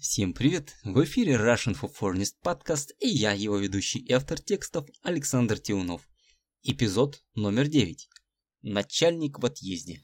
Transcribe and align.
Всем 0.00 0.32
привет! 0.32 0.78
В 0.82 1.04
эфире 1.04 1.34
Russian 1.34 1.78
for 1.78 1.92
Foreigners 1.92 2.32
подкаст 2.40 2.94
и 3.00 3.08
я, 3.08 3.32
его 3.32 3.58
ведущий 3.58 3.98
и 3.98 4.10
автор 4.12 4.40
текстов 4.40 4.88
Александр 5.02 5.58
Тиунов. 5.58 6.08
Эпизод 6.62 7.22
номер 7.34 7.68
9. 7.68 8.08
Начальник 8.62 9.38
в 9.38 9.44
отъезде. 9.44 10.02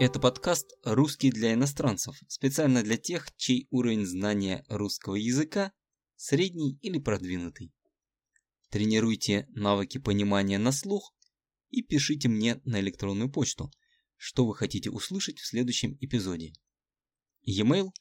Это 0.00 0.18
подкаст 0.18 0.66
«Русский 0.82 1.30
для 1.30 1.54
иностранцев», 1.54 2.16
специально 2.26 2.82
для 2.82 2.96
тех, 2.96 3.28
чей 3.36 3.68
уровень 3.70 4.04
знания 4.04 4.64
русского 4.68 5.14
языка 5.14 5.72
средний 6.16 6.76
или 6.82 6.98
продвинутый. 6.98 7.72
Тренируйте 8.70 9.46
навыки 9.50 9.98
понимания 9.98 10.58
на 10.58 10.72
слух 10.72 11.14
и 11.70 11.82
пишите 11.82 12.28
мне 12.28 12.60
на 12.64 12.80
электронную 12.80 13.30
почту, 13.30 13.70
что 14.16 14.44
вы 14.44 14.56
хотите 14.56 14.90
услышать 14.90 15.38
в 15.38 15.46
следующем 15.46 15.96
эпизоде. 16.00 16.52
E-mail 17.48 17.92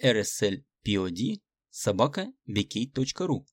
rslpod 0.00 1.42
собака 1.70 2.32
bk.ru 2.48 3.44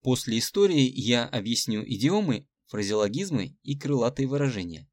После 0.00 0.38
истории 0.38 0.90
я 0.94 1.26
объясню 1.26 1.84
идиомы, 1.84 2.48
фразеологизмы 2.68 3.58
и 3.62 3.78
крылатые 3.78 4.26
выражения. 4.26 4.88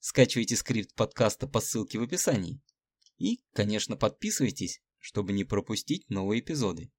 Скачивайте 0.00 0.56
скрипт 0.56 0.92
подкаста 0.96 1.46
по 1.46 1.60
ссылке 1.60 2.00
в 2.00 2.02
описании. 2.02 2.60
И, 3.18 3.44
конечно, 3.52 3.96
подписывайтесь, 3.96 4.82
чтобы 4.98 5.32
не 5.32 5.44
пропустить 5.44 6.10
новые 6.10 6.40
эпизоды. 6.40 6.90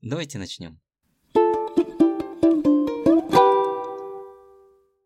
Давайте 0.00 0.38
начнем. 0.38 0.80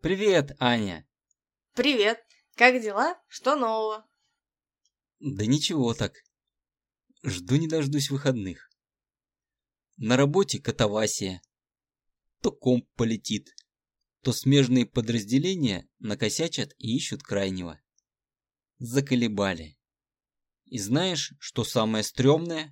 Привет, 0.01 0.55
Аня! 0.59 1.05
Привет! 1.75 2.19
Как 2.55 2.81
дела? 2.81 3.21
Что 3.27 3.57
нового? 3.57 4.09
Да 5.23 5.45
ничего 5.45 5.93
так. 5.93 6.23
Жду 7.23 7.57
не 7.57 7.67
дождусь 7.67 8.09
выходных. 8.09 8.71
На 9.97 10.17
работе 10.17 10.59
катавасия. 10.59 11.43
То 12.41 12.51
комп 12.51 12.89
полетит, 12.95 13.55
то 14.23 14.33
смежные 14.33 14.87
подразделения 14.87 15.87
накосячат 15.99 16.73
и 16.79 16.95
ищут 16.95 17.21
крайнего. 17.21 17.79
Заколебали. 18.79 19.77
И 20.65 20.79
знаешь, 20.79 21.35
что 21.39 21.63
самое 21.63 22.03
стрёмное? 22.03 22.71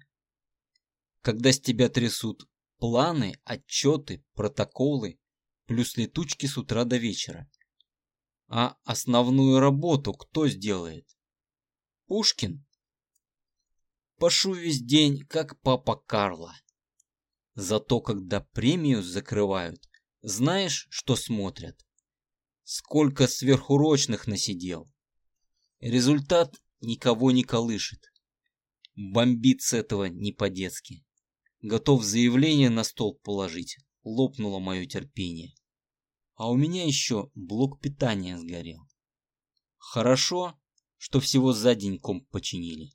Когда 1.21 1.51
с 1.51 1.61
тебя 1.61 1.87
трясут 1.87 2.49
планы, 2.79 3.39
отчеты, 3.43 4.25
протоколы, 4.33 5.19
плюс 5.67 5.97
летучки 5.97 6.47
с 6.47 6.57
утра 6.57 6.83
до 6.83 6.97
вечера. 6.97 7.47
А 8.47 8.75
основную 8.85 9.59
работу 9.59 10.13
кто 10.13 10.47
сделает? 10.47 11.07
Пушкин. 12.09 12.65
Пашу 14.17 14.53
весь 14.53 14.81
день, 14.81 15.19
как 15.27 15.61
папа 15.61 15.95
Карла. 15.95 16.55
Зато 17.53 18.01
когда 18.01 18.41
премию 18.41 19.03
закрывают, 19.03 19.87
знаешь, 20.23 20.87
что 20.89 21.15
смотрят? 21.15 21.79
Сколько 22.63 23.27
сверхурочных 23.27 24.25
насидел. 24.25 24.91
Результат 25.81 26.59
никого 26.81 27.29
не 27.29 27.43
колышет. 27.43 28.03
Бомбит 28.95 29.61
с 29.61 29.73
этого 29.73 30.05
не 30.05 30.31
по-детски. 30.31 31.05
Готов 31.61 32.03
заявление 32.03 32.71
на 32.71 32.85
стол 32.85 33.19
положить. 33.19 33.77
Лопнуло 34.01 34.57
мое 34.57 34.87
терпение. 34.87 35.53
А 36.33 36.49
у 36.49 36.55
меня 36.55 36.87
еще 36.87 37.29
блок 37.35 37.79
питания 37.79 38.35
сгорел. 38.35 38.81
Хорошо, 39.77 40.59
что 40.99 41.21
всего 41.21 41.53
за 41.53 41.75
день 41.75 41.97
комп 41.97 42.29
починили. 42.29 42.91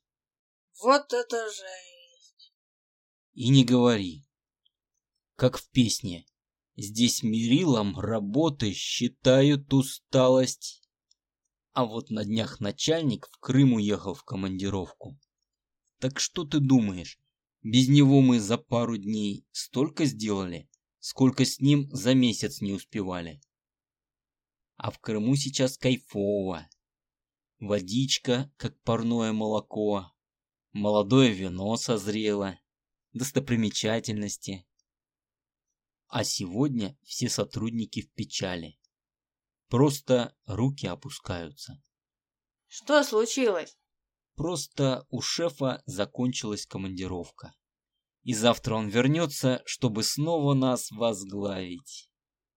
Вот 0.82 1.12
это 1.12 1.46
жесть. 1.46 2.54
И 3.32 3.48
не 3.48 3.64
говори. 3.64 4.22
Как 5.36 5.56
в 5.56 5.68
песне. 5.70 6.26
Здесь 6.76 7.22
мерилом 7.22 7.98
работы 7.98 8.74
считают 8.74 9.72
усталость. 9.72 10.86
А 11.72 11.86
вот 11.86 12.10
на 12.10 12.24
днях 12.24 12.60
начальник 12.60 13.26
в 13.32 13.38
Крым 13.38 13.72
уехал 13.72 14.12
в 14.12 14.22
командировку. 14.22 15.18
Так 15.98 16.20
что 16.20 16.44
ты 16.44 16.60
думаешь, 16.60 17.18
без 17.62 17.88
него 17.88 18.20
мы 18.20 18.38
за 18.38 18.58
пару 18.58 18.98
дней 18.98 19.46
столько 19.50 20.04
сделали, 20.04 20.68
сколько 20.98 21.46
с 21.46 21.58
ним 21.58 21.88
за 21.90 22.12
месяц 22.12 22.60
не 22.60 22.74
успевали. 22.74 23.40
А 24.76 24.90
в 24.90 24.98
Крыму 24.98 25.36
сейчас 25.36 25.78
кайфово 25.78 26.68
водичка, 27.66 28.52
как 28.56 28.80
парное 28.82 29.32
молоко, 29.32 30.12
молодое 30.72 31.32
вино 31.32 31.76
созрело, 31.76 32.58
достопримечательности. 33.12 34.66
А 36.08 36.24
сегодня 36.24 36.98
все 37.02 37.28
сотрудники 37.28 38.02
в 38.02 38.12
печали. 38.12 38.78
Просто 39.68 40.36
руки 40.46 40.86
опускаются. 40.86 41.82
Что 42.66 43.02
случилось? 43.02 43.76
Просто 44.34 45.06
у 45.10 45.20
шефа 45.20 45.82
закончилась 45.86 46.66
командировка. 46.66 47.54
И 48.22 48.34
завтра 48.34 48.74
он 48.74 48.88
вернется, 48.88 49.62
чтобы 49.66 50.02
снова 50.02 50.54
нас 50.54 50.90
возглавить. 50.90 52.10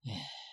Эх. 0.06 0.47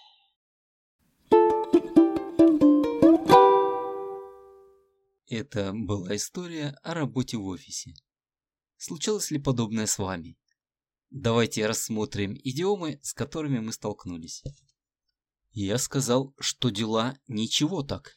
Это 5.27 5.73
была 5.73 6.17
история 6.17 6.79
о 6.83 6.93
работе 6.93 7.39
в 7.39 7.47
офисе. 7.47 7.95
Случалось 8.77 9.31
ли 9.31 9.39
подобное 9.39 9.87
с 9.87 9.99
вами? 9.99 10.37
Давайте 11.11 11.67
рассмотрим 11.67 12.35
идиомы, 12.45 13.01
с 13.03 13.15
которыми 13.15 13.61
мы 13.61 13.73
столкнулись. 13.73 14.43
Я 15.53 15.79
сказал, 15.79 16.34
что 16.39 16.69
дела 16.69 17.17
ничего 17.27 17.83
так. 17.83 18.15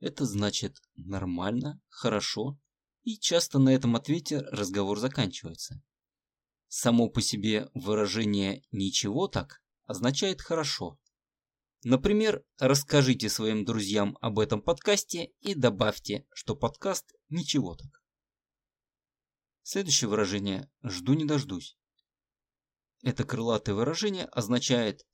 Это 0.00 0.26
значит 0.26 0.82
нормально, 0.96 1.80
хорошо, 1.88 2.58
и 3.04 3.16
часто 3.16 3.58
на 3.58 3.70
этом 3.70 3.96
ответе 3.96 4.40
разговор 4.40 4.98
заканчивается. 4.98 5.80
Само 6.68 7.08
по 7.08 7.22
себе 7.22 7.70
выражение 7.72 8.64
«ничего 8.70 9.28
так» 9.28 9.62
означает 9.84 10.42
«хорошо». 10.42 10.98
Например, 11.84 12.44
расскажите 12.58 13.28
своим 13.28 13.64
друзьям 13.64 14.16
об 14.20 14.38
этом 14.38 14.62
подкасте 14.62 15.32
и 15.40 15.54
добавьте, 15.54 16.24
что 16.32 16.54
подкаст 16.54 17.12
ничего 17.28 17.74
так. 17.74 18.02
Следующее 19.62 20.08
выражение 20.08 20.70
«жду 20.84 21.14
не 21.14 21.24
дождусь». 21.24 21.76
Это 23.02 23.24
крылатое 23.24 23.74
выражение 23.74 24.26
означает 24.26 25.04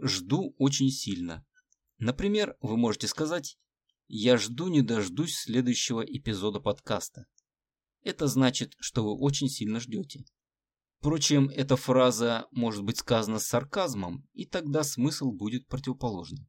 «жду 0.00 0.54
очень 0.58 0.90
сильно». 0.90 1.44
Например, 1.98 2.56
вы 2.60 2.76
можете 2.76 3.08
сказать 3.08 3.58
«я 4.06 4.36
жду 4.36 4.68
не 4.68 4.82
дождусь 4.82 5.34
следующего 5.34 6.02
эпизода 6.02 6.60
подкаста». 6.60 7.26
Это 8.02 8.28
значит, 8.28 8.74
что 8.78 9.04
вы 9.04 9.18
очень 9.18 9.48
сильно 9.48 9.80
ждете. 9.80 10.24
Впрочем, 11.02 11.48
эта 11.48 11.74
фраза 11.74 12.46
может 12.52 12.84
быть 12.84 12.98
сказана 12.98 13.40
с 13.40 13.46
сарказмом, 13.48 14.24
и 14.34 14.46
тогда 14.46 14.84
смысл 14.84 15.32
будет 15.32 15.66
противоположным. 15.66 16.48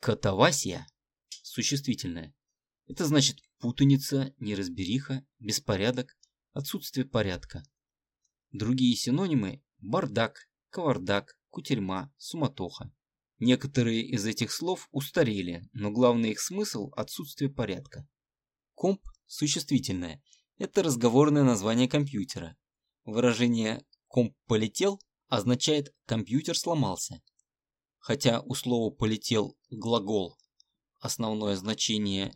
Катавасия– 0.00 0.86
существительное. 1.42 2.34
Это 2.88 3.06
значит 3.06 3.38
путаница, 3.60 4.34
неразбериха, 4.36 5.24
беспорядок, 5.38 6.14
отсутствие 6.52 7.06
порядка. 7.06 7.62
Другие 8.50 8.94
синонимы– 8.96 9.62
бардак, 9.78 10.46
кавардак, 10.68 11.34
кутерьма, 11.48 12.12
суматоха. 12.18 12.92
Некоторые 13.38 14.02
из 14.02 14.26
этих 14.26 14.52
слов 14.52 14.88
устарели, 14.90 15.66
но 15.72 15.90
главный 15.90 16.32
их 16.32 16.40
смысл– 16.40 16.90
отсутствие 16.96 17.48
порядка. 17.50 18.06
Комп– 18.74 19.00
существительное. 19.26 20.22
Это 20.58 20.82
разговорное 20.82 21.44
название 21.44 21.88
компьютера. 21.88 22.58
Выражение 23.04 23.84
«комп 24.08 24.34
полетел» 24.46 24.98
означает 25.28 25.94
«компьютер 26.06 26.56
сломался». 26.56 27.22
Хотя 27.98 28.40
у 28.40 28.54
слова 28.54 28.90
«полетел» 28.90 29.58
глагол, 29.70 30.38
основное 31.00 31.56
значение 31.56 32.34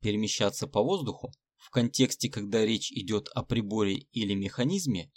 «перемещаться 0.00 0.66
по 0.66 0.82
воздуху», 0.82 1.32
в 1.56 1.70
контексте, 1.70 2.28
когда 2.28 2.64
речь 2.64 2.90
идет 2.92 3.28
о 3.28 3.42
приборе 3.42 4.06
или 4.12 4.34
механизме, 4.34 5.10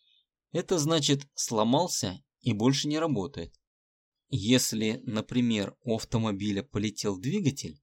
это 0.52 0.78
значит 0.78 1.28
«сломался 1.36 2.24
и 2.42 2.54
больше 2.54 2.88
не 2.88 3.00
работает». 3.00 3.54
Если, 4.30 5.02
например, 5.04 5.76
у 5.82 5.96
автомобиля 5.96 6.64
полетел 6.64 7.20
двигатель, 7.20 7.82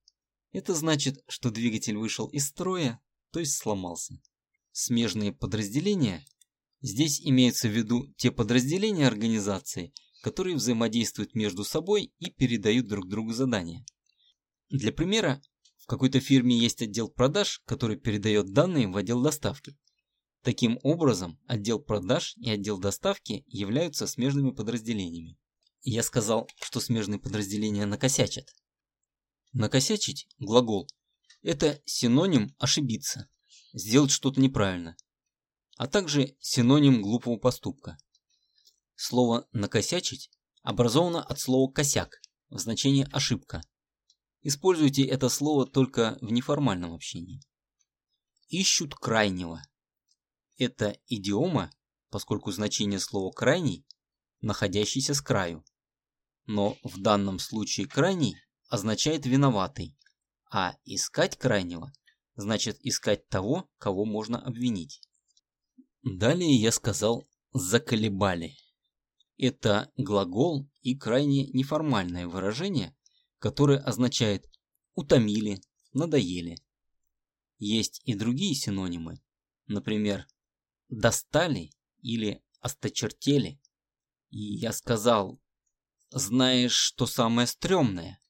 это 0.52 0.74
значит, 0.74 1.22
что 1.28 1.50
двигатель 1.50 1.96
вышел 1.96 2.28
из 2.28 2.48
строя, 2.48 3.00
то 3.30 3.40
есть 3.40 3.56
сломался. 3.56 4.20
Смежные 4.72 5.32
подразделения 5.32 6.24
Здесь 6.82 7.20
имеются 7.20 7.68
в 7.68 7.72
виду 7.72 8.12
те 8.16 8.30
подразделения 8.30 9.06
организации, 9.06 9.92
которые 10.22 10.56
взаимодействуют 10.56 11.34
между 11.34 11.64
собой 11.64 12.12
и 12.18 12.30
передают 12.30 12.86
друг 12.86 13.08
другу 13.08 13.32
задания. 13.32 13.84
Для 14.70 14.92
примера, 14.92 15.42
в 15.78 15.86
какой-то 15.86 16.20
фирме 16.20 16.56
есть 16.56 16.80
отдел 16.80 17.10
продаж, 17.10 17.60
который 17.66 17.96
передает 17.96 18.52
данные 18.52 18.88
в 18.88 18.96
отдел 18.96 19.20
доставки. 19.20 19.76
Таким 20.42 20.78
образом, 20.82 21.38
отдел 21.46 21.80
продаж 21.80 22.34
и 22.38 22.48
отдел 22.48 22.78
доставки 22.78 23.44
являются 23.46 24.06
смежными 24.06 24.52
подразделениями. 24.52 25.38
Я 25.82 26.02
сказал, 26.02 26.48
что 26.62 26.80
смежные 26.80 27.18
подразделения 27.18 27.84
накосячат. 27.84 28.54
Накосячить– 29.52 30.28
глагол. 30.38 30.88
Это 31.42 31.80
синоним 31.84 32.54
ошибиться, 32.58 33.28
сделать 33.72 34.10
что-то 34.10 34.40
неправильно, 34.40 34.96
а 35.80 35.86
также 35.86 36.36
синоним 36.40 37.00
глупого 37.00 37.38
поступка. 37.38 37.96
Слово 38.96 39.48
«накосячить» 39.52 40.30
образовано 40.62 41.22
от 41.22 41.40
слова 41.40 41.72
«косяк» 41.72 42.20
в 42.50 42.58
значении 42.58 43.08
«ошибка». 43.12 43.62
Используйте 44.42 45.06
это 45.06 45.30
слово 45.30 45.64
только 45.66 46.18
в 46.20 46.32
неформальном 46.32 46.92
общении. 46.92 47.40
Ищут 48.48 48.94
крайнего. 48.94 49.62
Это 50.58 50.98
идиома, 51.06 51.70
поскольку 52.10 52.52
значение 52.52 53.00
слова 53.00 53.32
«крайний»– 53.32 53.86
находящийся 54.42 55.14
с 55.14 55.22
краю. 55.22 55.64
Но 56.44 56.76
в 56.82 57.00
данном 57.00 57.38
случае 57.38 57.86
«крайний» 57.86 58.36
означает 58.68 59.24
«виноватый», 59.24 59.96
а 60.50 60.76
«искать 60.84 61.38
крайнего» 61.38 61.90
значит 62.34 62.78
искать 62.84 63.26
того, 63.28 63.70
кого 63.78 64.04
можно 64.04 64.44
обвинить. 64.44 65.00
Далее 66.02 66.54
я 66.56 66.72
сказал 66.72 67.28
«заколебали». 67.52 68.56
Это 69.36 69.92
глагол 69.96 70.70
и 70.82 70.96
крайне 70.96 71.46
неформальное 71.48 72.26
выражение, 72.26 72.96
которое 73.38 73.78
означает 73.78 74.50
«утомили», 74.94 75.60
«надоели». 75.92 76.56
Есть 77.58 78.00
и 78.04 78.14
другие 78.14 78.54
синонимы, 78.54 79.20
например, 79.66 80.26
«достали» 80.88 81.70
или 82.00 82.42
«осточертели». 82.60 83.60
И 84.30 84.38
я 84.38 84.72
сказал, 84.72 85.40
знаешь, 86.10 86.72
что 86.72 87.06
самое 87.06 87.46
стрёмное? 87.46 88.20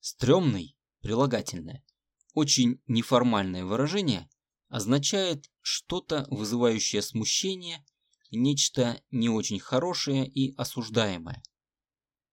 Стрёмный, 0.00 0.76
прилагательное, 1.00 1.84
очень 2.32 2.80
неформальное 2.86 3.64
выражение, 3.64 4.30
означает 4.68 5.50
что-то, 5.60 6.26
вызывающее 6.30 7.02
смущение 7.02 7.84
нечто 8.30 9.00
не 9.10 9.28
очень 9.28 9.60
хорошее 9.60 10.26
и 10.26 10.54
осуждаемое. 10.56 11.42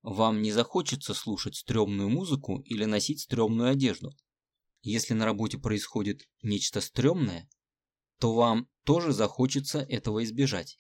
Вам 0.01 0.41
не 0.41 0.51
захочется 0.51 1.13
слушать 1.13 1.55
стрёмную 1.55 2.09
музыку 2.09 2.59
или 2.61 2.85
носить 2.85 3.21
стрёмную 3.21 3.69
одежду. 3.69 4.11
Если 4.81 5.13
на 5.13 5.25
работе 5.25 5.57
происходит 5.57 6.27
нечто 6.41 6.81
стрёмное, 6.81 7.49
то 8.19 8.33
вам 8.33 8.67
тоже 8.83 9.13
захочется 9.13 9.79
этого 9.79 10.23
избежать. 10.23 10.77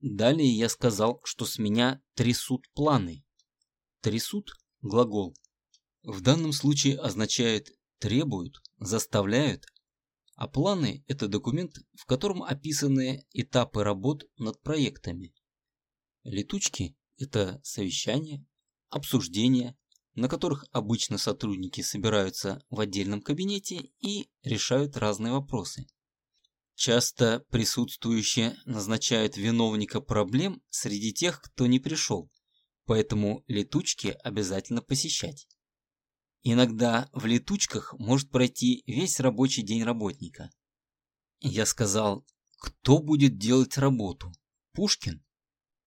Далее 0.00 0.48
я 0.48 0.68
сказал, 0.68 1.20
что 1.24 1.44
с 1.44 1.58
меня 1.58 2.00
трясут 2.14 2.66
планы. 2.72 3.24
Трясут– 4.00 4.50
глагол. 4.80 5.36
В 6.02 6.20
данном 6.20 6.52
случае 6.52 6.98
означает 6.98 7.70
требуют, 7.98 8.60
заставляют, 8.78 9.66
а 10.38 10.46
планы– 10.46 11.02
это 11.08 11.26
документ, 11.26 11.78
в 11.94 12.06
котором 12.06 12.44
описаны 12.44 13.26
этапы 13.32 13.82
работ 13.82 14.22
над 14.36 14.62
проектами. 14.62 15.34
Летучки– 16.22 16.96
это 17.18 17.60
совещания, 17.64 18.46
обсуждения, 18.88 19.76
на 20.14 20.28
которых 20.28 20.64
обычно 20.70 21.18
сотрудники 21.18 21.80
собираются 21.80 22.62
в 22.70 22.78
отдельном 22.78 23.20
кабинете 23.20 23.90
и 23.98 24.30
решают 24.44 24.96
разные 24.96 25.32
вопросы. 25.32 25.88
Часто 26.76 27.44
присутствующие 27.50 28.56
назначают 28.64 29.36
виновника 29.36 30.00
проблем 30.00 30.62
среди 30.70 31.12
тех, 31.12 31.42
кто 31.42 31.66
не 31.66 31.80
пришел, 31.80 32.30
поэтому 32.84 33.42
летучки 33.48 34.16
обязательно 34.22 34.82
посещать. 34.82 35.48
Иногда 36.42 37.08
в 37.12 37.26
летучках 37.26 37.94
может 37.98 38.30
пройти 38.30 38.82
весь 38.86 39.20
рабочий 39.20 39.62
день 39.62 39.82
работника. 39.82 40.50
Я 41.40 41.66
сказал, 41.66 42.26
кто 42.58 42.98
будет 42.98 43.38
делать 43.38 43.76
работу? 43.78 44.32
Пушкин? 44.72 45.24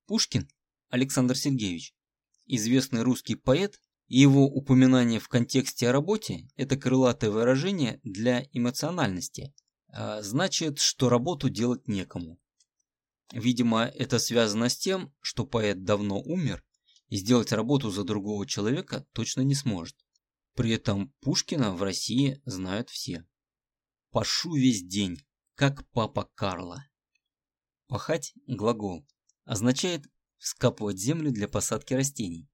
Пушкин 0.08 0.50
Александр 0.90 1.38
Сергеевич, 1.38 1.94
известный 2.46 3.02
русский 3.02 3.36
поэт, 3.36 3.80
и 4.08 4.20
его 4.20 4.46
упоминание 4.46 5.22
в 5.22 5.30
контексте 5.30 5.88
о 5.88 5.94
работе– 5.94 6.50
это 6.58 6.76
крылатое 6.76 7.32
выражение 7.32 8.02
для 8.04 8.46
эмоциональности, 8.52 9.54
а 9.88 10.22
значит, 10.22 10.80
что 10.80 11.08
работу 11.08 11.50
делать 11.50 11.88
некому. 11.88 12.38
Видимо, 13.32 13.86
это 13.86 14.20
связано 14.20 14.68
с 14.68 14.76
тем, 14.76 15.14
что 15.22 15.46
поэт 15.46 15.86
давно 15.86 16.20
умер 16.22 16.62
и 17.08 17.16
сделать 17.16 17.54
работу 17.54 17.90
за 17.90 18.04
другого 18.04 18.46
человека 18.46 19.06
точно 19.14 19.42
не 19.42 19.56
сможет. 19.56 19.96
При 20.54 20.72
этом 20.72 21.14
Пушкина 21.22 21.72
в 21.72 21.82
России 21.82 22.42
знают 22.46 22.90
все. 22.90 23.26
Пашу 24.12 24.54
весь 24.56 24.84
день, 24.84 25.18
как 25.56 25.88
папа 25.92 26.30
Карла. 26.36 26.86
Пахать– 27.88 28.34
глагол, 28.48 29.08
означает 29.46 30.06
вскапывать 30.38 30.98
землю 30.98 31.32
для 31.32 31.48
посадки 31.48 31.94
растений. 31.94 32.50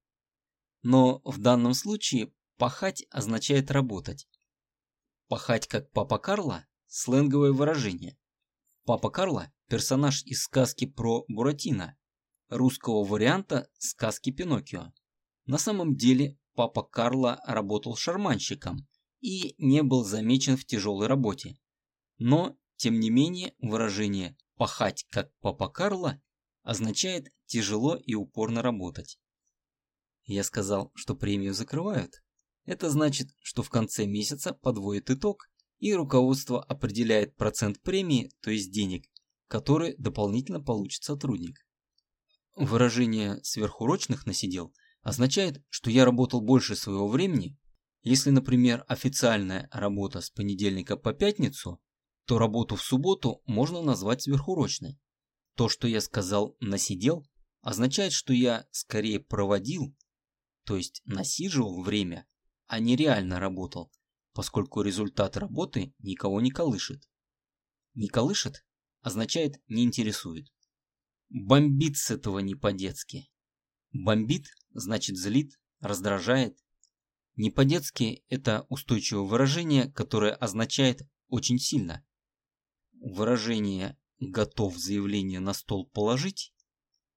Но 0.82 1.20
в 1.24 1.38
данном 1.38 1.74
случае 1.74 2.32
пахать 2.56 3.04
означает 3.10 3.70
работать. 3.70 4.28
Пахать 5.26 5.66
как 5.66 5.90
папа 5.90 6.18
Карла– 6.18 6.66
сленговое 6.86 7.52
выражение. 7.52 8.16
Папа 8.84 9.10
Карла– 9.10 9.52
персонаж 9.68 10.22
из 10.24 10.42
сказки 10.42 10.86
про 10.86 11.24
Буратино, 11.28 11.96
русского 12.48 13.04
варианта 13.04 13.68
сказки 13.78 14.30
Пиноккио. 14.30 14.92
На 15.46 15.58
самом 15.58 15.96
деле 15.96 16.38
папа 16.58 16.82
Карла 16.82 17.40
работал 17.46 17.94
шарманщиком 17.94 18.88
и 19.20 19.54
не 19.58 19.84
был 19.84 20.02
замечен 20.02 20.56
в 20.56 20.64
тяжелой 20.64 21.06
работе. 21.06 21.56
Но, 22.18 22.58
тем 22.74 22.98
не 22.98 23.10
менее, 23.10 23.54
выражение 23.60 24.36
«пахать 24.56 25.06
как 25.08 25.32
папа 25.38 25.68
Карла» 25.68 26.20
означает 26.64 27.32
тяжело 27.46 27.94
и 27.94 28.14
упорно 28.14 28.60
работать. 28.60 29.20
Я 30.24 30.42
сказал, 30.42 30.90
что 30.96 31.14
премию 31.14 31.54
закрывают. 31.54 32.24
Это 32.64 32.90
значит, 32.90 33.28
что 33.40 33.62
в 33.62 33.70
конце 33.70 34.06
месяца 34.06 34.52
подводит 34.52 35.10
итог, 35.10 35.48
и 35.78 35.94
руководство 35.94 36.60
определяет 36.60 37.36
процент 37.36 37.80
премии, 37.82 38.32
то 38.40 38.50
есть 38.50 38.72
денег, 38.72 39.04
который 39.46 39.94
дополнительно 39.96 40.60
получит 40.60 41.04
сотрудник. 41.04 41.64
Выражение 42.56 43.38
«сверхурочных 43.44 44.26
насидел» 44.26 44.74
означает, 45.02 45.62
что 45.68 45.90
я 45.90 46.04
работал 46.04 46.40
больше 46.40 46.76
своего 46.76 47.08
времени. 47.08 47.58
Если, 48.02 48.30
например, 48.30 48.84
официальная 48.88 49.68
работа 49.72 50.20
с 50.20 50.30
понедельника 50.30 50.96
по 50.96 51.12
пятницу, 51.12 51.80
то 52.26 52.38
работу 52.38 52.76
в 52.76 52.82
субботу 52.82 53.42
можно 53.46 53.82
назвать 53.82 54.22
сверхурочной. 54.22 54.98
То, 55.54 55.68
что 55.68 55.88
я 55.88 56.00
сказал 56.00 56.56
«насидел», 56.60 57.26
означает, 57.60 58.12
что 58.12 58.32
я 58.32 58.66
скорее 58.70 59.20
проводил, 59.20 59.96
то 60.64 60.76
есть 60.76 61.02
насиживал 61.04 61.82
время, 61.82 62.26
а 62.66 62.78
не 62.78 62.96
реально 62.96 63.40
работал, 63.40 63.90
поскольку 64.32 64.82
результат 64.82 65.36
работы 65.36 65.94
никого 65.98 66.40
не 66.40 66.50
колышет. 66.50 67.08
Не 67.94 68.08
колышет 68.08 68.64
означает 69.00 69.60
не 69.68 69.84
интересует. 69.84 70.48
Бомбит 71.28 71.96
с 71.96 72.10
этого 72.10 72.38
не 72.38 72.54
по-детски. 72.54 73.30
Бомбит 73.92 74.48
значит 74.72 75.16
злит, 75.16 75.58
раздражает. 75.80 76.58
Не 77.36 77.50
по-детски 77.50 78.24
это 78.28 78.66
устойчивое 78.68 79.22
выражение, 79.22 79.90
которое 79.92 80.34
означает 80.34 81.02
очень 81.28 81.58
сильно. 81.58 82.04
Выражение 83.00 83.96
«готов 84.18 84.76
заявление 84.76 85.40
на 85.40 85.54
стол 85.54 85.88
положить», 85.88 86.52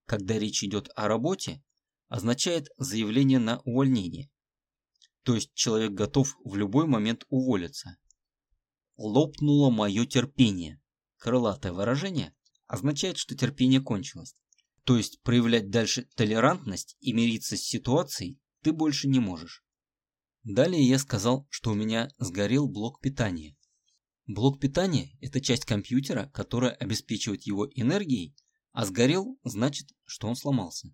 когда 0.05 0.37
речь 0.37 0.63
идет 0.63 0.89
о 0.95 1.07
работе, 1.07 1.63
означает 2.07 2.67
заявление 2.77 3.39
на 3.39 3.59
увольнение. 3.61 4.29
То 5.23 5.35
есть 5.35 5.53
человек 5.53 5.91
готов 5.91 6.35
в 6.43 6.55
любой 6.55 6.85
момент 6.85 7.25
уволиться. 7.29 7.97
Лопнуло 8.97 9.69
мое 9.69 10.05
терпение. 10.05 10.81
Крылатое 11.17 11.71
выражение 11.71 12.35
означает, 12.67 13.17
что 13.17 13.35
терпение 13.35 13.81
кончилось. 13.81 14.35
То 14.83 14.97
есть 14.97 15.21
проявлять 15.21 15.69
дальше 15.69 16.07
толерантность 16.15 16.97
и 17.00 17.13
мириться 17.13 17.55
с 17.55 17.61
ситуацией 17.61 18.39
ты 18.61 18.73
больше 18.73 19.07
не 19.07 19.19
можешь. 19.19 19.63
Далее 20.43 20.81
я 20.81 20.97
сказал, 20.97 21.47
что 21.50 21.71
у 21.71 21.75
меня 21.75 22.09
сгорел 22.17 22.67
блок 22.67 23.00
питания. 23.00 23.55
Блок 24.25 24.59
питания– 24.59 25.17
это 25.21 25.41
часть 25.41 25.65
компьютера, 25.65 26.29
которая 26.33 26.71
обеспечивает 26.71 27.43
его 27.43 27.67
энергией, 27.75 28.35
а 28.71 28.85
сгорел 28.85 29.39
значит, 29.43 29.89
что 30.05 30.27
он 30.27 30.35
сломался. 30.35 30.93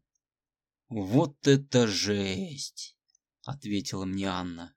«Вот 0.90 1.48
это 1.48 1.88
жесть!»– 1.88 2.98
ответила 3.46 4.06
мне 4.06 4.28
Анна. 4.28 4.76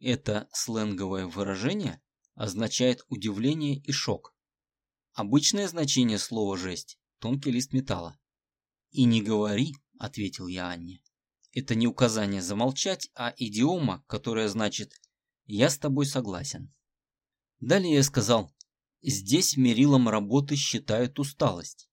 Это 0.00 0.48
сленговое 0.52 1.26
выражение 1.26 2.00
означает 2.34 3.02
удивление 3.08 3.76
и 3.78 3.90
шок. 3.90 4.34
Обычное 5.12 5.66
значение 5.66 6.18
слова 6.18 6.56
«жесть»– 6.56 6.97
тонкий 7.18 7.50
лист 7.50 7.72
металла. 7.72 8.18
«И 8.90 9.04
не 9.04 9.22
говори»,– 9.22 9.74
ответил 9.98 10.46
я 10.46 10.70
Анне. 10.70 11.02
Это 11.52 11.74
не 11.74 11.86
указание 11.86 12.42
замолчать, 12.42 13.10
а 13.14 13.34
идиома, 13.36 14.04
которая 14.06 14.48
значит 14.48 14.92
«я 15.46 15.70
с 15.70 15.78
тобой 15.78 16.06
согласен». 16.06 16.72
Далее 17.60 17.94
я 17.94 18.02
сказал 18.02 18.54
«здесь 19.02 19.56
мерилом 19.56 20.08
работы 20.08 20.56
считают 20.56 21.18
усталость». 21.18 21.88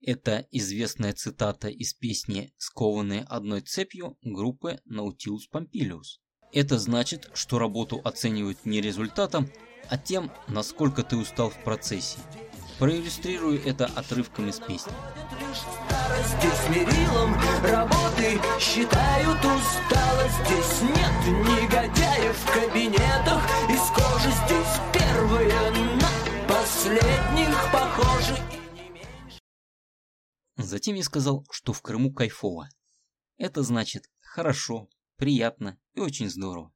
Это 0.00 0.46
известная 0.50 1.14
цитата 1.14 1.68
из 1.68 1.94
песни 1.94 2.52
«Скованные 2.58 3.22
одной 3.22 3.62
цепью» 3.62 4.18
группы 4.22 4.80
Nautilus 4.86 5.48
Pompilius. 5.50 6.20
Это 6.52 6.78
значит, 6.78 7.30
что 7.34 7.58
работу 7.58 8.00
оценивают 8.04 8.64
не 8.66 8.80
результатом, 8.80 9.50
а 9.88 9.98
тем, 9.98 10.30
насколько 10.48 11.02
ты 11.02 11.16
устал 11.16 11.50
в 11.50 11.62
процессе. 11.64 12.18
Проиллюстрирую 12.78 13.64
это 13.64 13.86
отрывком 13.86 14.50
из 14.50 14.60
песни. 14.60 14.92
Работы 17.62 18.38
считают 18.60 19.38
усталость 19.38 20.06
Здесь 20.44 20.82
нет 20.82 21.12
негодяев 21.26 22.36
в 22.36 22.52
кабинетах 22.52 23.42
из 23.70 23.80
кожи 23.90 24.30
Здесь 24.44 24.80
первые 24.92 25.70
на 25.96 26.08
последних 26.46 27.72
похожи 27.72 28.36
Затем 30.56 30.96
я 30.96 31.02
сказал, 31.02 31.46
что 31.50 31.72
в 31.72 31.80
Крыму 31.80 32.12
кайфово. 32.12 32.68
Это 33.38 33.62
значит 33.62 34.04
хорошо, 34.20 34.88
приятно 35.16 35.78
и 35.94 36.00
очень 36.00 36.28
здорово. 36.28 36.72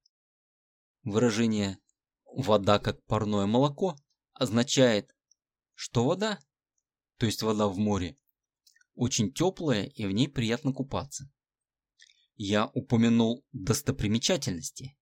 Выражение 1.03 1.79
«вода 2.25 2.79
как 2.79 3.05
парное 3.05 3.47
молоко» 3.47 3.97
означает 4.33 5.15
что 5.83 6.05
вода, 6.05 6.39
то 7.17 7.25
есть 7.25 7.41
вода 7.41 7.67
в 7.67 7.79
море, 7.79 8.19
очень 8.93 9.33
теплая 9.33 9.87
и 9.87 10.05
в 10.05 10.11
ней 10.11 10.29
приятно 10.29 10.75
купаться. 10.75 11.33
Я 12.37 12.67
упомянул 12.67 13.47
достопримечательности. 13.53 14.99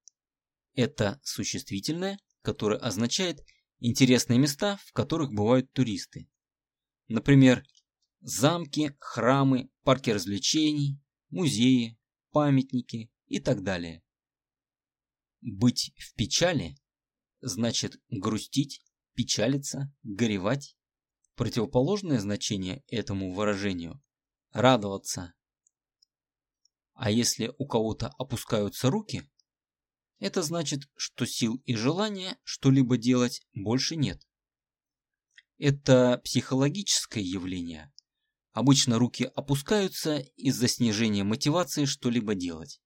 Это 0.74 1.20
существительное, 1.24 2.20
которое 2.42 2.78
означает 2.78 3.44
интересные 3.80 4.38
места, 4.38 4.78
в 4.84 4.92
которых 4.92 5.32
бывают 5.32 5.72
туристы. 5.72 6.30
Например, 7.08 7.66
замки, 8.20 8.96
храмы, 9.00 9.70
парки 9.82 10.10
развлечений, 10.10 11.02
музеи, 11.30 11.98
памятники 12.30 13.10
и 13.26 13.40
так 13.40 13.64
далее. 13.64 14.04
Быть 15.40 15.92
в 15.96 16.14
печали 16.14 16.76
значит 17.40 18.00
грустить, 18.10 18.80
печалиться, 19.18 19.92
горевать. 20.04 20.76
Противоположное 21.34 22.20
значение 22.20 22.84
этому 22.86 23.32
выражению– 23.32 24.00
радоваться. 24.52 25.34
А 26.94 27.10
если 27.10 27.52
у 27.58 27.66
кого-то 27.66 28.14
опускаются 28.16 28.90
руки, 28.90 29.28
это 30.20 30.42
значит, 30.42 30.88
что 30.94 31.26
сил 31.26 31.56
и 31.64 31.74
желания 31.74 32.38
что-либо 32.44 32.96
делать 32.96 33.42
больше 33.54 33.96
нет. 33.96 34.24
Это 35.58 36.20
психологическое 36.22 37.22
явление. 37.22 37.92
Обычно 38.52 39.00
руки 39.00 39.24
опускаются 39.34 40.18
из-за 40.36 40.68
снижения 40.68 41.24
мотивации 41.24 41.86
что-либо 41.86 42.36
делать. 42.36 42.80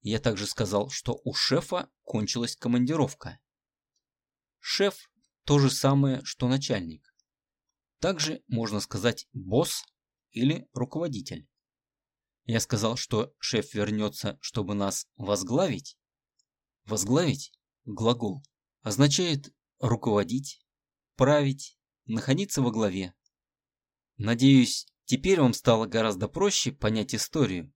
Я 0.00 0.20
также 0.20 0.46
сказал, 0.46 0.88
что 0.88 1.20
у 1.22 1.34
шефа 1.34 1.90
кончилась 2.02 2.56
командировка. 2.56 3.38
Шеф– 4.68 5.08
то 5.44 5.60
же 5.60 5.70
самое, 5.70 6.24
что 6.24 6.48
начальник. 6.48 7.14
Также 8.00 8.42
можно 8.48 8.80
сказать 8.80 9.28
босс 9.32 9.84
или 10.32 10.68
руководитель. 10.72 11.46
Я 12.46 12.58
сказал, 12.58 12.96
что 12.96 13.32
шеф 13.38 13.74
вернется, 13.74 14.38
чтобы 14.40 14.74
нас 14.74 15.06
возглавить. 15.16 15.96
Возглавить– 16.84 17.52
глагол. 17.84 18.42
Означает 18.82 19.54
руководить, 19.78 20.60
править, 21.14 21.78
находиться 22.04 22.60
во 22.60 22.72
главе. 22.72 23.14
Надеюсь, 24.16 24.88
теперь 25.04 25.40
вам 25.40 25.54
стало 25.54 25.86
гораздо 25.86 26.26
проще 26.26 26.72
понять 26.72 27.14
историю, 27.14 27.72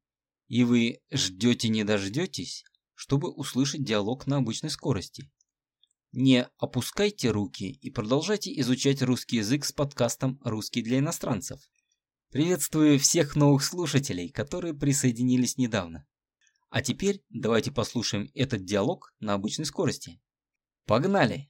и 0.49 0.65
вы 0.65 1.01
ждете 1.13 1.69
не 1.69 1.85
дождетесь, 1.85 2.65
чтобы 2.95 3.33
услышать 3.33 3.85
диалог 3.85 4.27
на 4.27 4.39
обычной 4.39 4.71
скорости. 4.71 5.31
Не 6.13 6.49
опускайте 6.59 7.31
руки 7.31 7.71
и 7.71 7.89
продолжайте 7.89 8.59
изучать 8.61 9.01
русский 9.01 9.37
язык 9.37 9.65
с 9.65 9.71
подкастом 9.71 10.41
«Русский 10.43 10.83
для 10.83 10.99
иностранцев». 10.99 11.61
Приветствую 12.31 12.99
всех 12.99 13.37
новых 13.37 13.63
слушателей, 13.63 14.29
которые 14.29 14.75
присоединились 14.75 15.57
недавно. 15.57 16.05
А 16.69 16.83
теперь 16.83 17.23
давайте 17.29 17.71
послушаем 17.71 18.29
этот 18.35 18.65
диалог 18.65 19.15
на 19.21 19.35
обычной 19.35 19.67
скорости. 19.67 20.21
Погнали! 20.85 21.49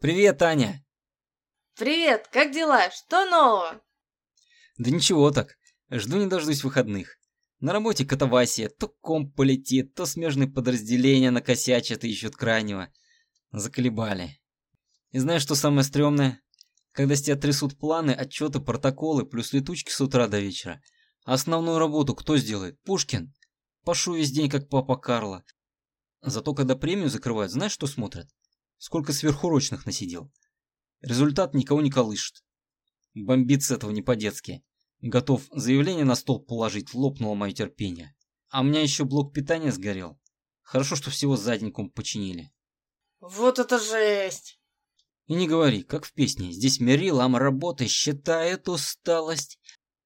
Привет, 0.00 0.40
Аня! 0.42 0.86
Привет, 1.74 2.28
как 2.28 2.52
дела? 2.52 2.88
Что 2.92 3.28
нового? 3.28 3.82
Да 4.78 4.90
ничего 4.92 5.32
так, 5.32 5.56
жду 5.90 6.18
не 6.18 6.26
дождусь 6.26 6.62
выходных. 6.62 7.18
На 7.60 7.72
работе 7.72 8.04
катавасия, 8.04 8.68
то 8.68 8.88
комп 8.88 9.34
полетит, 9.34 9.94
то 9.94 10.06
смежные 10.06 10.48
подразделения 10.48 11.30
накосячат 11.30 12.04
и 12.04 12.10
ищут 12.10 12.36
крайнего. 12.36 12.92
Заколебали. 13.52 14.40
И 15.12 15.18
знаешь, 15.18 15.42
что 15.42 15.54
самое 15.54 15.84
стрёмное? 15.84 16.42
Когда 16.92 17.16
с 17.16 17.22
тебя 17.22 17.36
трясут 17.36 17.78
планы, 17.78 18.10
отчеты, 18.10 18.60
протоколы, 18.60 19.24
плюс 19.24 19.52
летучки 19.52 19.90
с 19.90 20.00
утра 20.00 20.28
до 20.28 20.40
вечера. 20.40 20.82
А 21.24 21.34
основную 21.34 21.78
работу 21.78 22.14
кто 22.14 22.36
сделает? 22.36 22.80
Пушкин. 22.82 23.32
Пашу 23.84 24.14
весь 24.14 24.30
день, 24.30 24.50
как 24.50 24.68
папа 24.68 24.96
Карло. 24.96 25.44
Зато 26.20 26.54
когда 26.54 26.74
премию 26.74 27.10
закрывают, 27.10 27.52
знаешь, 27.52 27.72
что 27.72 27.86
смотрят? 27.86 28.28
Сколько 28.78 29.12
сверхурочных 29.12 29.86
насидел. 29.86 30.32
Результат 31.00 31.54
никого 31.54 31.80
не 31.80 31.90
колышет. 31.90 32.42
Бомбит 33.14 33.62
с 33.62 33.70
этого 33.70 33.90
не 33.90 34.02
по-детски. 34.02 34.64
Готов 35.06 35.42
заявление 35.52 36.06
на 36.06 36.14
стол 36.14 36.40
положить, 36.40 36.94
лопнуло 36.94 37.34
мое 37.34 37.52
терпение. 37.52 38.16
А 38.48 38.62
у 38.62 38.64
меня 38.64 38.80
еще 38.80 39.04
блок 39.04 39.34
питания 39.34 39.70
сгорел. 39.70 40.18
Хорошо, 40.62 40.96
что 40.96 41.10
всего 41.10 41.36
задником 41.36 41.90
починили. 41.90 42.50
Вот 43.20 43.58
это 43.58 43.78
жесть! 43.78 44.58
И 45.26 45.34
не 45.34 45.46
говори, 45.46 45.82
как 45.82 46.06
в 46.06 46.14
песне. 46.14 46.52
Здесь 46.52 46.80
Мерилам 46.80 47.36
работы 47.36 47.86
считает 47.86 48.66
усталость. 48.66 49.58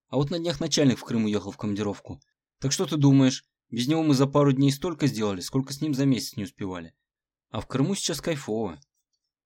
А 0.08 0.16
вот 0.16 0.30
на 0.30 0.40
днях 0.40 0.58
начальник 0.58 0.98
в 0.98 1.04
Крым 1.04 1.26
уехал 1.26 1.52
в 1.52 1.56
командировку. 1.56 2.20
Так 2.58 2.72
что 2.72 2.84
ты 2.84 2.96
думаешь, 2.96 3.44
без 3.70 3.86
него 3.86 4.02
мы 4.02 4.14
за 4.14 4.26
пару 4.26 4.50
дней 4.50 4.72
столько 4.72 5.06
сделали, 5.06 5.42
сколько 5.42 5.72
с 5.72 5.80
ним 5.80 5.94
за 5.94 6.06
месяц 6.06 6.34
не 6.34 6.42
успевали. 6.42 6.92
А 7.50 7.60
в 7.60 7.68
Крыму 7.68 7.94
сейчас 7.94 8.20
кайфово. 8.20 8.80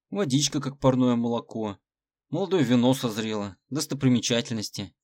Водичка, 0.09 0.63
как 0.63 0.81
парное 0.81 1.15
молоко. 1.15 1.77
Молодое 2.31 2.65
вино 2.65 2.95
созрело. 2.95 3.59
Достопримечательности. 3.69 4.95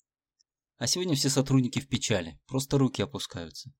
А 0.78 0.86
сегодня 0.86 1.16
все 1.16 1.28
сотрудники 1.28 1.80
в 1.80 1.88
печали, 1.88 2.38
просто 2.46 2.78
руки 2.78 3.02
опускаются. 3.02 3.72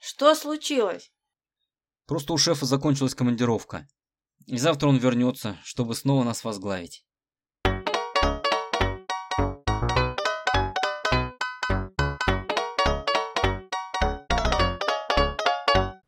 Что 0.00 0.34
случилось? 0.34 1.12
Просто 2.06 2.32
у 2.32 2.36
шефа 2.36 2.66
закончилась 2.66 3.14
командировка. 3.14 3.86
И 4.46 4.58
завтра 4.58 4.88
он 4.88 4.96
вернется, 4.96 5.60
чтобы 5.62 5.94
снова 5.94 6.24
нас 6.24 6.42
возглавить. 6.42 7.04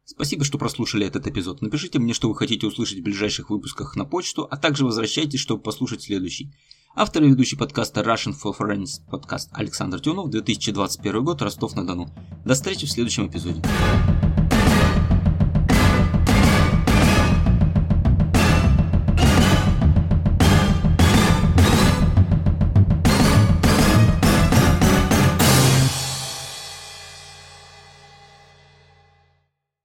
Спасибо, 0.05 0.45
что 0.45 0.59
прослушали 0.59 1.07
этот 1.07 1.29
эпизод. 1.29 1.63
Напишите 1.63 2.01
мне, 2.01 2.13
что 2.13 2.29
вы 2.29 2.35
хотите 2.35 2.67
услышать 2.67 2.99
в 2.99 3.03
ближайших 3.05 3.51
выпусках 3.51 3.95
на 3.95 4.05
почту, 4.05 4.49
а 4.51 4.57
также 4.57 4.85
возвращайтесь, 4.85 5.39
чтобы 5.39 5.63
послушать 5.63 6.03
следующий. 6.03 6.53
Автор 6.95 7.23
и 7.23 7.29
ведущий 7.29 7.57
подкаста 7.57 8.03
Russian 8.03 8.35
for 8.35 8.55
Friends 8.55 9.01
подкаст 9.11 9.49
Александр 9.55 9.99
Тюнов, 9.99 10.29
2021 10.29 11.25
год, 11.25 11.41
Ростов-на-Дону. 11.41 12.11
До 12.45 12.53
встречи 12.53 12.85
в 12.85 12.91
следующем 12.91 13.29
эпизоде. 13.29 13.63